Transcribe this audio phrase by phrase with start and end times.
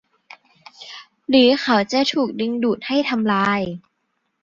[1.29, 3.61] หรือเขาจะถูกดึงดูดให้ทำลาย